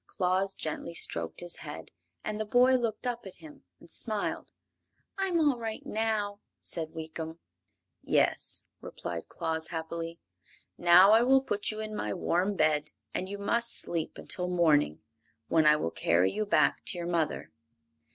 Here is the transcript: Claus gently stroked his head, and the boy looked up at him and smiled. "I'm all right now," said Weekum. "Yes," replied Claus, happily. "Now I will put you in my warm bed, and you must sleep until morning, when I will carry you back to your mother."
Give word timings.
Claus 0.07 0.55
gently 0.55 0.95
stroked 0.95 1.41
his 1.41 1.57
head, 1.57 1.91
and 2.23 2.39
the 2.39 2.43
boy 2.45 2.73
looked 2.75 3.05
up 3.05 3.27
at 3.27 3.35
him 3.35 3.65
and 3.79 3.91
smiled. 3.91 4.51
"I'm 5.15 5.39
all 5.39 5.59
right 5.59 5.85
now," 5.85 6.39
said 6.63 6.95
Weekum. 6.95 7.37
"Yes," 8.01 8.63
replied 8.79 9.29
Claus, 9.29 9.67
happily. 9.67 10.17
"Now 10.75 11.11
I 11.11 11.21
will 11.21 11.43
put 11.43 11.69
you 11.69 11.79
in 11.81 11.95
my 11.95 12.15
warm 12.15 12.55
bed, 12.55 12.89
and 13.13 13.29
you 13.29 13.37
must 13.37 13.75
sleep 13.77 14.17
until 14.17 14.49
morning, 14.49 15.03
when 15.49 15.67
I 15.67 15.75
will 15.75 15.91
carry 15.91 16.31
you 16.31 16.47
back 16.47 16.83
to 16.85 16.97
your 16.97 17.05
mother." 17.05 17.51